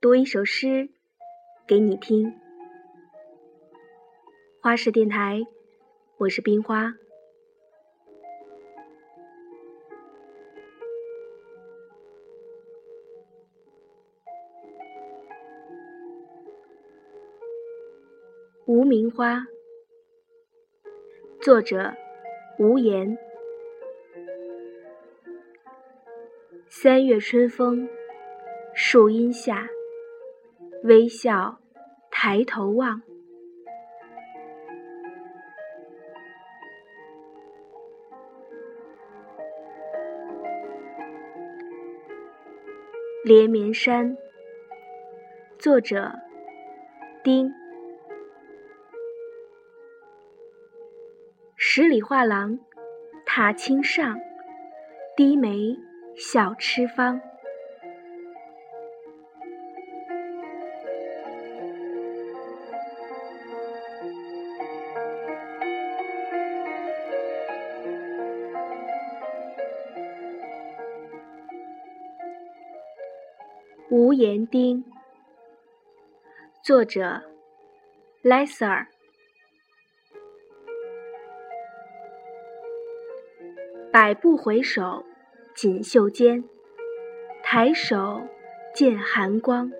[0.00, 0.90] 读一首诗
[1.66, 2.32] 给你听。
[4.62, 5.40] 花式电台，
[6.18, 6.94] 我是冰花。
[18.66, 19.48] 无名花，
[21.40, 21.92] 作者
[22.60, 23.18] 无言。
[26.68, 27.88] 三月春风，
[28.74, 29.68] 树荫下，
[30.84, 31.58] 微笑
[32.10, 33.02] 抬头望，
[43.24, 44.16] 连绵山。
[45.58, 46.12] 作者
[47.24, 47.52] 丁。
[51.56, 52.56] 十里画廊，
[53.26, 54.16] 踏青上，
[55.16, 55.76] 低眉
[56.16, 57.20] 笑痴方。
[73.90, 74.84] 无言丁，
[76.62, 77.22] 作者
[78.20, 78.86] 莱瑟尔。
[83.90, 85.02] 百步回首，
[85.54, 86.42] 锦绣间；
[87.42, 88.20] 抬手
[88.74, 89.72] 见寒光。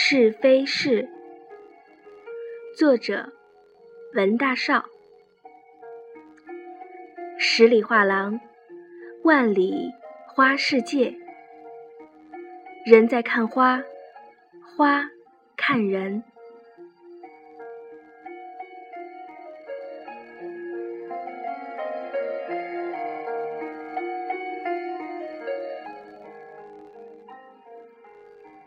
[0.00, 1.08] 是非是。
[2.76, 3.32] 作者：
[4.14, 4.84] 文大少。
[7.36, 8.38] 十里画廊。
[9.24, 9.92] 万里
[10.28, 11.16] 花世界，
[12.86, 13.82] 人在看花，
[14.76, 15.10] 花
[15.56, 16.22] 看人。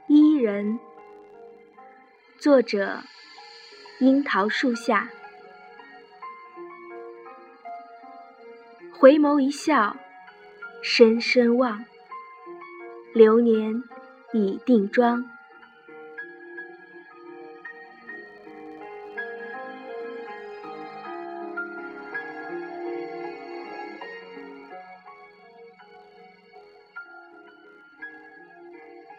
[0.08, 0.78] 伊人，
[2.41, 3.03] 作者：
[4.00, 5.12] 樱桃树下，
[8.91, 9.96] 回眸一笑。
[10.81, 11.85] 深深望，
[13.13, 13.84] 流年
[14.34, 15.24] 已定妆。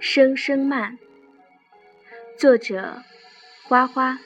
[0.00, 0.98] 声声慢，
[2.42, 3.00] 作者
[3.68, 4.18] 花花。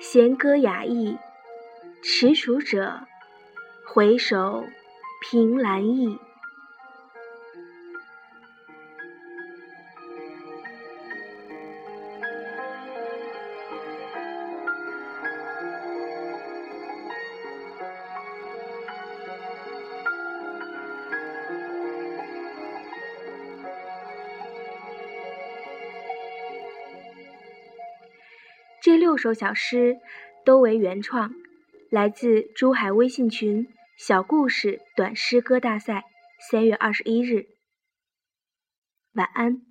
[0.00, 1.18] 弦歌雅意，
[2.02, 3.06] 踟蹰者。
[3.86, 4.64] 回首，
[5.20, 6.18] 凭栏意。
[28.82, 29.98] 这六首小诗
[30.42, 31.34] 都为原创，
[31.90, 33.68] 来自珠海微信群。
[33.98, 36.04] 小故事短诗歌大赛，
[36.50, 37.48] 三月二十一日。
[39.12, 39.69] 晚安。